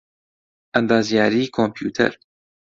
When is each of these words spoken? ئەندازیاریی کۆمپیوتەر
ئەندازیاریی 0.75 1.51
کۆمپیوتەر 1.55 2.13